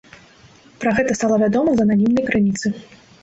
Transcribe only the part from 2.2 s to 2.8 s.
крыніцы.